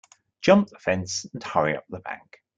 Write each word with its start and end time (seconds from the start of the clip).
Jump 0.41 0.69
the 0.69 0.79
fence 0.79 1.27
and 1.31 1.43
hurry 1.43 1.77
up 1.77 1.85
the 1.87 1.99
bank. 1.99 2.41